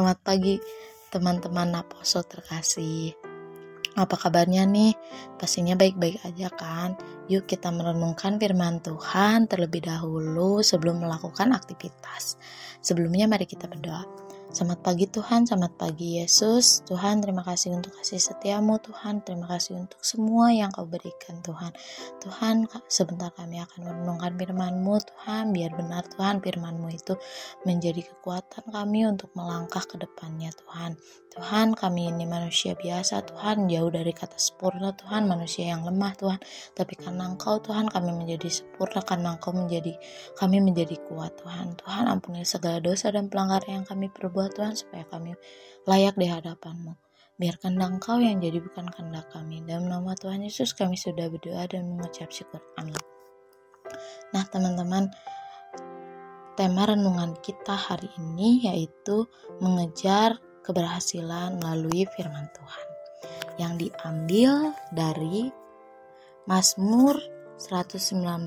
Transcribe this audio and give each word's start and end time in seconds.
Selamat 0.00 0.24
pagi 0.24 0.56
teman-teman 1.12 1.76
Naposo 1.76 2.24
terkasih. 2.24 3.12
Apa 4.00 4.16
kabarnya 4.16 4.64
nih? 4.64 4.96
Pastinya 5.36 5.76
baik-baik 5.76 6.24
aja 6.24 6.48
kan? 6.48 6.96
Yuk 7.28 7.44
kita 7.44 7.68
merenungkan 7.68 8.40
firman 8.40 8.80
Tuhan 8.80 9.44
terlebih 9.44 9.84
dahulu 9.84 10.64
sebelum 10.64 11.04
melakukan 11.04 11.52
aktivitas. 11.52 12.40
Sebelumnya 12.80 13.28
mari 13.28 13.44
kita 13.44 13.68
berdoa. 13.68 14.08
Selamat 14.50 14.82
pagi 14.82 15.06
Tuhan, 15.06 15.46
selamat 15.46 15.78
pagi 15.78 16.18
Yesus. 16.18 16.82
Tuhan, 16.82 17.22
terima 17.22 17.46
kasih 17.46 17.70
untuk 17.70 17.94
kasih 17.94 18.18
setiamu 18.18 18.82
Tuhan. 18.82 19.22
Terima 19.22 19.46
kasih 19.46 19.78
untuk 19.78 20.02
semua 20.02 20.50
yang 20.50 20.74
kau 20.74 20.90
berikan 20.90 21.38
Tuhan. 21.38 21.70
Tuhan, 22.18 22.66
sebentar 22.90 23.30
kami 23.30 23.62
akan 23.62 23.78
merenungkan 23.86 24.34
firman-Mu 24.34 25.06
Tuhan. 25.06 25.54
Biar 25.54 25.70
benar 25.78 26.02
Tuhan 26.10 26.42
firman-Mu 26.42 26.90
itu 26.90 27.14
menjadi 27.62 28.02
kekuatan 28.10 28.74
kami 28.74 29.06
untuk 29.06 29.30
melangkah 29.38 29.86
ke 29.86 29.94
depannya 30.02 30.50
Tuhan. 30.50 30.98
Tuhan, 31.30 31.78
kami 31.78 32.10
ini 32.10 32.26
manusia 32.26 32.74
biasa 32.74 33.22
Tuhan, 33.22 33.70
jauh 33.70 33.86
dari 33.86 34.10
kata 34.10 34.34
sempurna 34.34 34.90
Tuhan, 34.98 35.30
manusia 35.30 35.70
yang 35.70 35.86
lemah 35.86 36.18
Tuhan. 36.18 36.42
Tapi 36.74 36.98
karena 36.98 37.30
Engkau 37.30 37.62
Tuhan, 37.62 37.86
kami 37.86 38.10
menjadi 38.10 38.50
sempurna 38.50 38.98
karena 39.06 39.38
Engkau 39.38 39.54
menjadi 39.54 39.94
kami 40.34 40.58
menjadi 40.58 40.98
kuat 41.06 41.38
Tuhan. 41.38 41.78
Tuhan, 41.78 42.10
ampuni 42.10 42.42
segala 42.42 42.82
dosa 42.82 43.14
dan 43.14 43.30
pelanggaran 43.30 43.82
yang 43.82 43.86
kami 43.86 44.10
perbuat 44.10 44.58
Tuhan 44.58 44.74
supaya 44.74 45.06
kami 45.06 45.38
layak 45.86 46.18
di 46.18 46.26
hadapanmu. 46.26 46.98
Biar 47.38 47.56
Engkau 47.62 48.18
yang 48.18 48.42
jadi 48.42 48.58
bukan 48.58 48.90
kehendak 48.90 49.30
kami. 49.30 49.62
Dalam 49.62 49.86
nama 49.86 50.12
Tuhan 50.18 50.42
Yesus 50.42 50.74
kami 50.74 50.98
sudah 50.98 51.30
berdoa 51.30 51.64
dan 51.70 51.88
mengucap 51.94 52.28
syukur. 52.34 52.58
Amin. 52.74 52.98
Nah 54.34 54.44
teman-teman, 54.50 55.08
tema 56.58 56.84
renungan 56.84 57.38
kita 57.40 57.72
hari 57.72 58.12
ini 58.20 58.68
yaitu 58.68 59.24
mengejar 59.64 60.36
keberhasilan 60.70 61.58
melalui 61.58 62.06
firman 62.14 62.46
Tuhan. 62.54 62.86
Yang 63.58 63.72
diambil 63.90 64.50
dari 64.94 65.50
Mazmur 66.46 67.18
119 67.58 68.46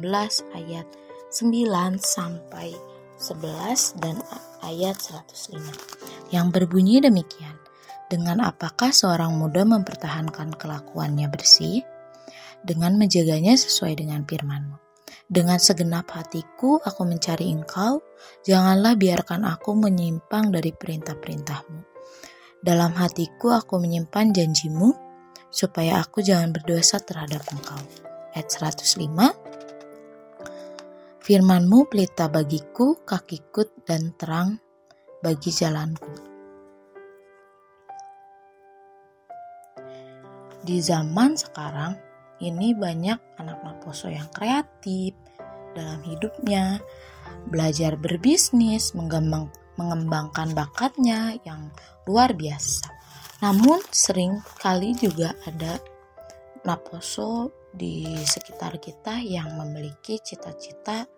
ayat 0.56 0.88
9 1.30 2.00
sampai 2.00 2.72
11 3.20 4.02
dan 4.02 4.16
ayat 4.64 4.96
105 4.98 6.32
yang 6.32 6.50
berbunyi 6.50 7.04
demikian. 7.04 7.60
Dengan 8.08 8.46
apakah 8.46 8.94
seorang 8.94 9.36
muda 9.36 9.68
mempertahankan 9.68 10.56
kelakuannya 10.56 11.28
bersih? 11.30 11.84
Dengan 12.64 12.96
menjaganya 12.96 13.60
sesuai 13.60 14.00
dengan 14.00 14.24
firmanmu. 14.24 14.80
Dengan 15.28 15.58
segenap 15.58 16.14
hatiku 16.14 16.78
aku 16.80 17.02
mencari 17.10 17.50
engkau, 17.50 18.06
janganlah 18.46 18.94
biarkan 18.96 19.44
aku 19.50 19.74
menyimpang 19.74 20.54
dari 20.54 20.72
perintah-perintahmu. 20.72 21.92
Dalam 22.64 22.95
hatiku 22.95 23.52
aku 23.52 23.75
menyimpan 23.75 24.31
janjimu, 24.31 24.95
supaya 25.52 26.00
aku 26.00 26.23
jangan 26.23 26.56
berdosa 26.56 27.03
terhadap 27.03 27.44
engkau. 27.52 27.75
Ayat 28.31 28.47
105 28.47 29.03
Firmanmu 31.20 31.92
pelita 31.92 32.31
bagiku, 32.31 33.03
kakiku 33.03 33.67
dan 33.83 34.16
terang 34.16 34.64
bagi 35.20 35.52
jalanku. 35.52 36.08
Di 40.64 40.80
zaman 40.80 41.36
sekarang, 41.36 42.00
ini 42.39 42.72
banyak 42.72 43.44
anak 43.44 43.59
maposo 43.59 44.08
yang 44.08 44.31
kreatif 44.31 45.11
dalam 45.75 46.00
hidupnya, 46.08 46.80
belajar 47.44 48.00
berbisnis, 48.00 48.95
mengembang, 48.95 49.52
mengembangkan 49.80 50.54
bakatnya 50.54 51.38
yang 51.44 51.74
luar 52.06 52.34
biasa. 52.36 52.89
Namun 53.44 53.84
sering 53.92 54.39
kali 54.61 54.95
juga 54.95 55.36
ada 55.44 55.80
naposo 56.64 57.52
di 57.73 58.06
sekitar 58.23 58.80
kita 58.80 59.20
yang 59.20 59.58
memiliki 59.60 60.22
cita-cita 60.22 61.10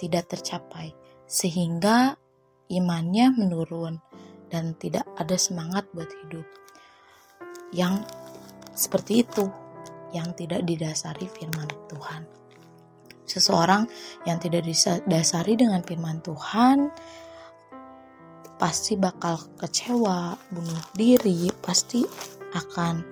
tidak 0.00 0.26
tercapai, 0.26 0.90
sehingga 1.28 2.18
imannya 2.66 3.30
menurun 3.36 4.02
dan 4.50 4.74
tidak 4.74 5.06
ada 5.14 5.38
semangat 5.38 5.86
buat 5.94 6.10
hidup. 6.24 6.46
Yang 7.70 8.02
seperti 8.74 9.22
itu, 9.22 9.46
yang 10.10 10.34
tidak 10.34 10.66
didasari 10.66 11.26
firman 11.30 11.70
Tuhan. 11.90 12.22
Seseorang 13.24 13.88
yang 14.28 14.38
tidak 14.38 14.62
didasari 14.68 15.56
dengan 15.56 15.80
firman 15.80 16.20
Tuhan 16.20 16.92
pasti 18.56 18.94
bakal 18.94 19.38
kecewa, 19.58 20.38
bunuh 20.50 20.84
diri, 20.94 21.50
pasti 21.62 22.06
akan 22.54 23.02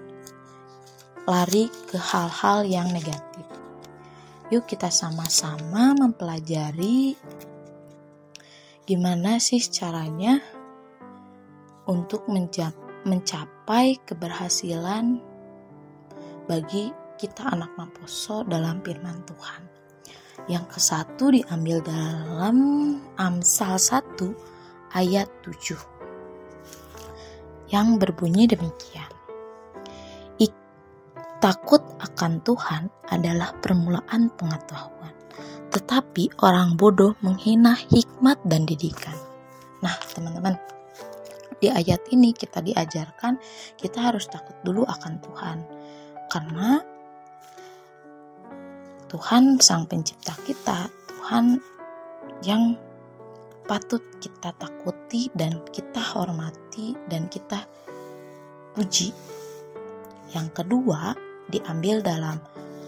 lari 1.26 1.70
ke 1.91 1.98
hal-hal 1.98 2.66
yang 2.66 2.88
negatif. 2.91 3.47
Yuk 4.50 4.69
kita 4.69 4.92
sama-sama 4.92 5.97
mempelajari 5.97 7.16
gimana 8.82 9.38
sih 9.38 9.62
caranya 9.62 10.42
untuk 11.88 12.26
mencapai 13.06 14.02
keberhasilan 14.02 15.22
bagi 16.50 16.91
kita 17.16 17.54
anak 17.54 17.70
Maposo 17.78 18.42
dalam 18.42 18.82
firman 18.82 19.22
Tuhan. 19.22 19.62
Yang 20.50 20.64
ke 20.75 20.81
satu 20.82 21.25
diambil 21.31 21.78
dalam 21.86 22.56
Amsal 23.14 23.78
1 23.78 24.51
ayat 24.92 25.28
7 25.44 25.76
yang 27.72 27.97
berbunyi 27.97 28.47
demikian. 28.47 29.08
Takut 31.42 31.82
akan 31.98 32.38
Tuhan 32.47 32.86
adalah 33.10 33.50
permulaan 33.58 34.31
pengetahuan, 34.38 35.10
tetapi 35.75 36.31
orang 36.38 36.78
bodoh 36.78 37.19
menghina 37.19 37.75
hikmat 37.75 38.38
dan 38.47 38.62
didikan. 38.62 39.19
Nah, 39.82 39.91
teman-teman, 40.14 40.54
di 41.58 41.66
ayat 41.66 41.98
ini 42.14 42.31
kita 42.31 42.62
diajarkan 42.62 43.42
kita 43.75 43.98
harus 43.98 44.31
takut 44.31 44.54
dulu 44.62 44.86
akan 44.86 45.19
Tuhan, 45.19 45.58
karena 46.31 46.78
Tuhan, 49.10 49.58
Sang 49.58 49.91
Pencipta 49.91 50.38
kita, 50.47 50.86
Tuhan 51.10 51.58
yang 52.47 52.78
patut 53.67 54.03
kita 54.19 54.50
takuti 54.59 55.31
dan 55.33 55.62
kita 55.71 56.03
hormati 56.03 56.95
dan 57.06 57.31
kita 57.31 57.62
puji. 58.75 59.15
Yang 60.33 60.49
kedua, 60.62 61.15
diambil 61.53 62.00
dalam 62.03 62.41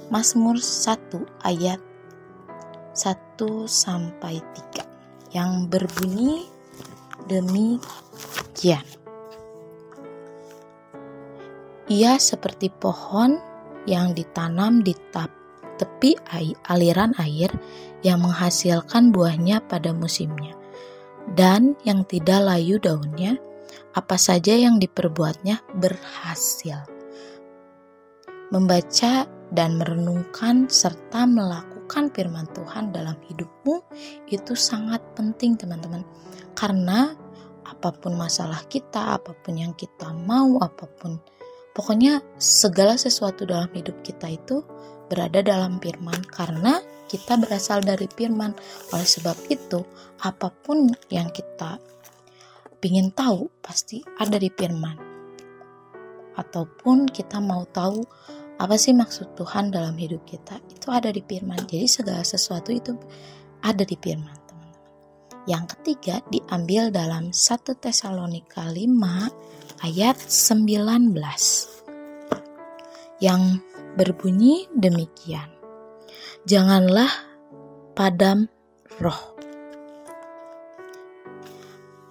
Mazmur 0.09 0.57
1 0.59 1.45
ayat 1.45 1.81
1 2.97 3.69
sampai 3.69 4.41
3 4.75 5.37
yang 5.37 5.67
berbunyi 5.69 6.47
demikian. 7.27 8.85
Ia 11.85 12.17
seperti 12.17 12.73
pohon 12.73 13.37
yang 13.85 14.17
ditanam 14.17 14.81
di 14.81 14.97
tepi 15.77 16.17
air, 16.33 16.57
aliran 16.65 17.13
air 17.21 17.53
yang 18.01 18.25
menghasilkan 18.25 19.13
buahnya 19.13 19.61
pada 19.69 19.93
musimnya 19.93 20.64
dan 21.33 21.73
yang 21.89 22.05
tidak 22.05 22.45
layu 22.45 22.77
daunnya, 22.77 23.41
apa 23.97 24.21
saja 24.21 24.53
yang 24.53 24.77
diperbuatnya 24.77 25.65
berhasil. 25.81 26.85
Membaca 28.53 29.25
dan 29.51 29.81
merenungkan 29.81 30.69
serta 30.69 31.25
melakukan 31.25 32.13
firman 32.13 32.45
Tuhan 32.53 32.93
dalam 32.93 33.17
hidupmu 33.25 33.81
itu 34.29 34.53
sangat 34.53 35.01
penting 35.17 35.57
teman-teman. 35.57 36.05
Karena 36.53 37.25
apa 37.65 37.91
pun 37.97 38.15
masalah 38.15 38.61
kita 38.69 39.17
apa 39.17 39.33
pun 39.33 39.57
yang 39.57 39.73
kita 39.73 40.13
mau 40.13 40.61
apa 40.61 40.85
pun 40.85 41.17
pokoknya 41.73 42.21
segala 42.37 43.01
sesuatu 43.01 43.49
dalam 43.49 43.73
hidup 43.73 44.05
kita 44.05 44.29
itu 44.29 44.61
berada 45.09 45.41
dalam 45.41 45.81
firman 45.81 46.21
karena 46.29 46.81
kita 47.15 47.39
berasal 47.39 47.79
dari 47.87 48.11
firman. 48.11 48.51
Oleh 48.91 49.07
sebab 49.07 49.39
itu 49.47 49.87
apa 50.27 50.51
pun 50.51 50.91
yang 51.15 51.31
kita 51.31 51.79
ingin 52.83 53.15
tahu 53.15 53.49
pasti 53.63 54.03
ada 54.19 54.35
di 54.37 54.51
firman. 54.51 54.99
Ataupun 56.35 57.07
kita 57.07 57.39
mau 57.39 57.63
tahu 57.71 58.03
apa 58.59 58.75
sih 58.75 58.93
maksud 58.93 59.39
Tuhan 59.39 59.71
dalam 59.71 59.95
hidup 59.95 60.27
kita 60.27 60.59
itu 60.67 60.91
ada 60.91 61.15
di 61.15 61.23
firman. 61.23 61.63
Jadi 61.71 61.87
segala 61.87 62.27
sesuatu 62.27 62.75
itu 62.75 62.99
ada 63.63 63.87
di 63.87 63.95
firman 63.95 64.45
yang 65.45 65.69
ketiga 65.69 66.25
diambil 66.33 66.89
dalam 66.89 67.29
1 67.29 67.37
Tesalonika 67.77 68.65
5 68.65 69.85
ayat 69.85 70.17
19 70.17 71.13
yang 73.21 73.61
berbunyi 73.95 74.65
demikian 74.73 75.54
janganlah 76.45 77.11
padam 77.97 78.49
roh 79.01 79.35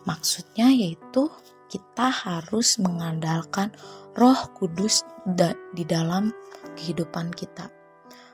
Maksudnya 0.03 0.67
yaitu 0.67 1.31
kita 1.71 2.11
harus 2.11 2.75
mengandalkan 2.79 3.71
Roh 4.13 4.51
Kudus 4.51 5.07
di 5.73 5.83
dalam 5.87 6.29
kehidupan 6.75 7.31
kita. 7.31 7.71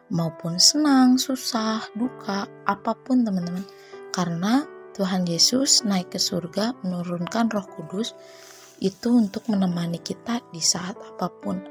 Maupun 0.10 0.58
senang, 0.58 1.22
susah, 1.22 1.86
duka, 1.94 2.50
apa 2.66 2.98
pun 2.98 3.22
teman-teman. 3.22 3.62
Karena 4.10 4.66
Tuhan 4.98 5.30
Yesus 5.30 5.86
naik 5.86 6.18
ke 6.18 6.20
surga 6.20 6.74
menurunkan 6.82 7.54
Roh 7.54 7.68
Kudus 7.70 8.18
itu 8.82 9.14
untuk 9.14 9.46
menemani 9.46 10.02
kita 10.02 10.42
di 10.50 10.60
saat 10.60 10.98
apa 10.98 11.30
pun. 11.30 11.62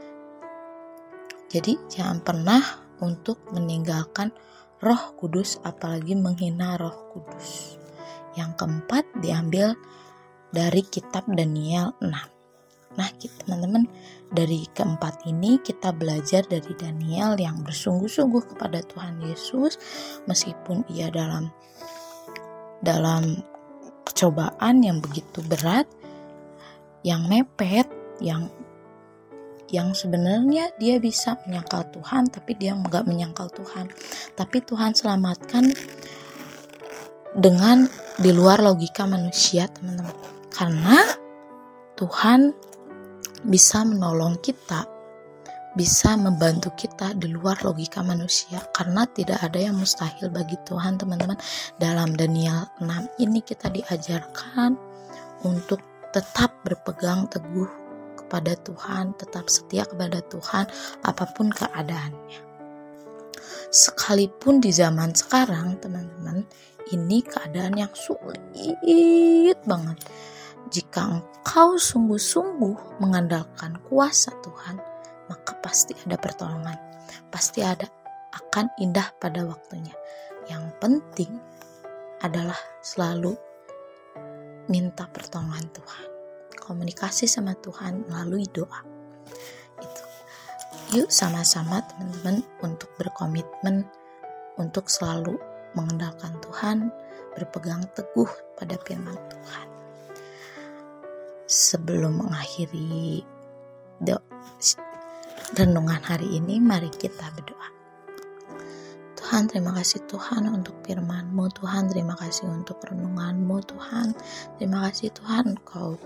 Jadi 1.50 1.74
jangan 1.90 2.22
pernah 2.22 2.87
untuk 3.02 3.40
meninggalkan 3.50 4.34
Roh 4.78 5.18
Kudus 5.18 5.58
apalagi 5.66 6.14
menghina 6.14 6.78
Roh 6.78 7.14
Kudus. 7.14 7.78
Yang 8.38 8.62
keempat 8.62 9.04
diambil 9.18 9.74
dari 10.54 10.82
kitab 10.86 11.26
Daniel 11.26 11.92
6. 11.98 12.38
Nah, 12.98 13.10
teman-teman, 13.46 13.86
dari 14.34 14.66
keempat 14.74 15.22
ini 15.30 15.62
kita 15.62 15.94
belajar 15.94 16.42
dari 16.46 16.74
Daniel 16.74 17.38
yang 17.38 17.62
bersungguh-sungguh 17.62 18.54
kepada 18.54 18.82
Tuhan 18.82 19.22
Yesus 19.22 19.78
meskipun 20.26 20.82
ia 20.90 21.06
dalam 21.08 21.48
dalam 22.82 23.38
cobaan 24.14 24.82
yang 24.82 24.98
begitu 24.98 25.42
berat, 25.46 25.86
yang 27.06 27.26
mepet, 27.30 27.86
yang 28.18 28.50
yang 29.68 29.92
sebenarnya 29.92 30.72
dia 30.80 30.96
bisa 30.98 31.36
menyangkal 31.44 31.88
Tuhan 31.92 32.28
tapi 32.32 32.56
dia 32.56 32.72
nggak 32.76 33.04
menyangkal 33.04 33.48
Tuhan. 33.52 33.88
Tapi 34.34 34.58
Tuhan 34.64 34.92
selamatkan 34.96 35.70
dengan 37.36 37.86
di 38.18 38.30
luar 38.32 38.64
logika 38.64 39.04
manusia 39.04 39.68
teman-teman. 39.68 40.16
Karena 40.48 40.98
Tuhan 41.94 42.50
bisa 43.46 43.86
menolong 43.86 44.42
kita 44.42 44.98
bisa 45.78 46.18
membantu 46.18 46.74
kita 46.74 47.14
di 47.14 47.30
luar 47.30 47.62
logika 47.62 48.02
manusia 48.02 48.58
karena 48.74 49.06
tidak 49.06 49.38
ada 49.46 49.62
yang 49.62 49.78
mustahil 49.78 50.26
bagi 50.26 50.58
Tuhan 50.66 50.98
teman-teman. 50.98 51.38
Dalam 51.78 52.18
Daniel 52.18 52.66
6 52.82 53.22
ini 53.22 53.38
kita 53.46 53.70
diajarkan 53.70 54.74
untuk 55.46 55.78
tetap 56.10 56.58
berpegang 56.66 57.30
teguh 57.30 57.87
kepada 58.28 58.52
Tuhan, 58.60 59.16
tetap 59.16 59.48
setia 59.48 59.88
kepada 59.88 60.20
Tuhan 60.20 60.68
apa 61.00 61.24
pun 61.32 61.48
keadaannya. 61.48 62.44
Sekalipun 63.72 64.60
di 64.60 64.68
zaman 64.68 65.16
sekarang, 65.16 65.80
teman-teman, 65.80 66.44
ini 66.92 67.24
keadaan 67.24 67.80
yang 67.80 67.92
sulit 67.96 68.36
banget. 69.64 69.98
Jika 70.68 71.00
engkau 71.08 71.80
sungguh-sungguh 71.80 73.00
mengandalkan 73.00 73.80
kuasa 73.88 74.36
Tuhan, 74.44 74.76
maka 75.32 75.56
pasti 75.64 75.96
ada 76.04 76.20
pertolongan. 76.20 76.76
Pasti 77.32 77.64
ada 77.64 77.88
akan 78.36 78.68
indah 78.76 79.08
pada 79.16 79.48
waktunya. 79.48 79.96
Yang 80.52 80.68
penting 80.76 81.32
adalah 82.20 82.60
selalu 82.84 83.32
minta 84.68 85.08
pertolongan 85.08 85.64
Tuhan 85.72 86.17
komunikasi 86.56 87.28
sama 87.28 87.52
Tuhan 87.58 88.08
melalui 88.08 88.48
doa. 88.48 88.80
Itu. 89.80 90.04
Yuk 90.96 91.08
sama-sama 91.12 91.84
teman-teman 91.84 92.40
untuk 92.64 92.88
berkomitmen 92.96 93.84
untuk 94.56 94.88
selalu 94.88 95.36
mengandalkan 95.76 96.32
Tuhan, 96.40 96.88
berpegang 97.36 97.84
teguh 97.92 98.28
pada 98.56 98.74
firman 98.82 99.16
Tuhan. 99.28 99.68
Sebelum 101.48 102.24
mengakhiri 102.24 103.24
renungan 105.56 106.02
hari 106.04 106.36
ini, 106.36 106.60
mari 106.60 106.92
kita 106.92 107.32
berdoa. 107.32 107.78
Tuhan 109.28 109.44
terima 109.44 109.76
kasih 109.76 110.08
Tuhan 110.08 110.48
untuk 110.48 110.72
firman-Mu 110.88 111.52
Tuhan 111.52 111.92
terima 111.92 112.16
kasih 112.16 112.48
untuk 112.48 112.80
renungan-Mu 112.80 113.60
Tuhan 113.60 114.16
terima 114.56 114.88
kasih 114.88 115.12
Tuhan 115.12 115.52
Engkau 115.52 116.00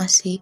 masih 0.00 0.40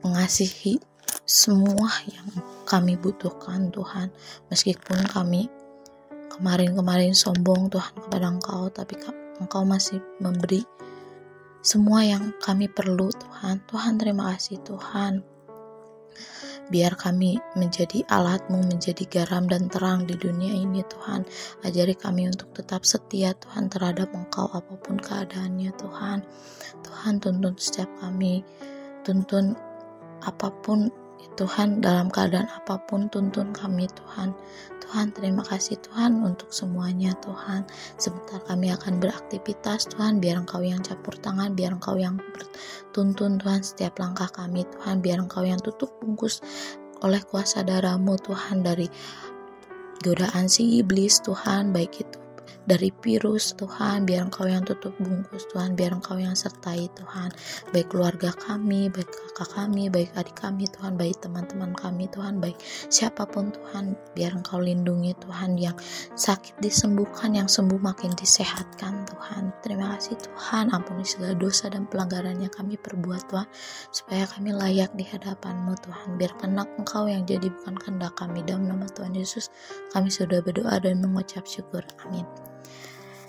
mengasihi 0.00 0.80
semua 1.28 1.92
yang 2.08 2.24
kami 2.64 2.96
butuhkan 2.96 3.68
Tuhan. 3.68 4.08
Meskipun 4.48 5.04
kami 5.12 5.52
kemarin-kemarin 6.32 7.12
sombong 7.12 7.68
Tuhan 7.68 7.92
kepada 8.00 8.32
Engkau 8.32 8.72
tapi 8.72 8.96
Engkau 9.36 9.68
masih 9.68 10.00
memberi 10.24 10.64
semua 11.60 12.00
yang 12.00 12.32
kami 12.40 12.72
perlu 12.72 13.12
Tuhan. 13.12 13.60
Tuhan 13.68 14.00
terima 14.00 14.32
kasih 14.32 14.56
Tuhan 14.64 15.20
biar 16.68 16.94
kami 16.94 17.40
menjadi 17.58 18.06
alatmu 18.06 18.62
menjadi 18.68 19.02
garam 19.08 19.50
dan 19.50 19.66
terang 19.66 20.06
di 20.06 20.14
dunia 20.14 20.54
ini 20.54 20.84
Tuhan. 20.86 21.26
Ajari 21.66 21.98
kami 21.98 22.30
untuk 22.30 22.54
tetap 22.54 22.86
setia 22.86 23.34
Tuhan 23.34 23.66
terhadap 23.72 24.12
Engkau 24.14 24.46
apa 24.52 24.78
pun 24.78 25.00
keadaannya 25.00 25.72
Tuhan. 25.74 26.18
Tuhan 26.86 27.14
tuntun 27.18 27.58
setiap 27.58 27.90
kami. 27.98 28.46
Tuntun 29.02 29.58
apa 30.22 30.48
pun 30.62 31.01
Tuhan 31.34 31.80
dalam 31.80 32.12
keadaan 32.12 32.46
apa 32.50 32.78
pun 32.84 33.08
tuntun 33.08 33.50
kami 33.50 33.88
Tuhan. 33.90 34.36
Tuhan 34.84 35.16
terima 35.16 35.40
kasih 35.40 35.80
Tuhan 35.80 36.20
untuk 36.20 36.52
semuanya 36.52 37.16
Tuhan. 37.24 37.64
Sebentar 37.96 38.42
kami 38.44 38.68
akan 38.70 39.00
beraktivitas 39.00 39.88
Tuhan 39.88 40.20
biar 40.20 40.42
Engkau 40.42 40.60
yang 40.60 40.84
campur 40.84 41.16
tangan 41.16 41.56
biar 41.56 41.74
Engkau 41.74 41.96
yang 41.96 42.20
bertuntun 42.20 43.40
Tuhan 43.40 43.60
setiap 43.64 43.96
langkah 43.98 44.28
kami 44.28 44.68
Tuhan. 44.68 45.00
Biar 45.00 45.18
Engkau 45.24 45.42
yang 45.42 45.58
tutup 45.58 45.90
bungkus 45.98 46.44
oleh 47.02 47.18
kuasa 47.26 47.66
darahmu 47.66 48.14
Tuhan 48.22 48.62
dari 48.62 48.86
godaan 50.02 50.46
si 50.46 50.78
iblis 50.78 51.18
Tuhan 51.22 51.74
baik 51.74 51.94
itu 52.02 52.21
dari 52.66 52.94
virus 53.02 53.54
Tuhan. 53.58 54.06
Biar 54.06 54.28
engkau 54.28 54.46
yang 54.46 54.62
tutup 54.62 54.94
bungkus 54.98 55.46
Tuhan. 55.50 55.74
Biar 55.74 55.94
engkau 55.96 56.18
yang 56.18 56.34
sertai 56.36 56.86
Tuhan. 56.94 57.30
Baik 57.74 57.90
keluarga 57.90 58.30
kami 58.34 58.88
baik 58.92 59.08
kakak 59.10 59.50
kami 59.54 59.90
baik 59.90 60.10
adik 60.14 60.36
kami 60.38 60.68
Tuhan. 60.70 60.94
Baik 60.94 61.18
teman-teman 61.22 61.74
kami 61.74 62.06
Tuhan. 62.10 62.38
Baik 62.38 62.58
siapa 62.88 63.26
pun 63.26 63.50
Tuhan. 63.50 63.98
Biar 64.14 64.34
engkau 64.36 64.62
lindungi 64.62 65.14
Tuhan. 65.18 65.58
Yang 65.58 65.82
sakit 66.14 66.62
disembuhkan 66.62 67.34
yang 67.34 67.48
sembuh 67.50 67.78
makin 67.78 68.14
disehatkan 68.14 69.06
Tuhan. 69.08 69.50
Terima 69.62 69.94
kasih 69.98 70.18
Tuhan. 70.18 70.70
Ampuni 70.70 71.06
segala 71.06 71.34
dosa 71.34 71.70
dan 71.70 71.86
pelanggarannya 71.90 72.50
kami 72.52 72.78
perbuat 72.78 73.22
Tuhan. 73.30 73.48
Supaya 73.90 74.24
kami 74.30 74.54
layak 74.54 74.94
di 74.94 75.04
hadapanmu 75.06 75.74
Tuhan. 75.82 76.08
Biar 76.18 76.32
kenak 76.38 76.68
engkau 76.78 77.10
yang 77.10 77.26
jadi 77.26 77.50
bukan 77.50 77.74
kehendak 77.78 78.14
kami. 78.14 78.44
Dalam 78.46 78.66
nama 78.66 78.86
Tuhan 78.90 79.14
Yesus 79.14 79.50
kami 79.90 80.10
sudah 80.10 80.42
berdoa 80.42 80.78
dan 80.82 81.00
mengucap 81.02 81.46
syukur. 81.46 81.82
Amin 82.04 82.51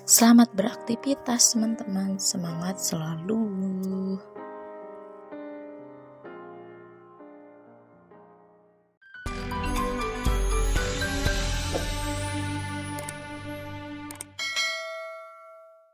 Selamat 0.04 0.52
beraktivitas 0.52 1.56
teman-teman, 1.56 2.20
semangat 2.20 2.84
selalu. 2.84 4.20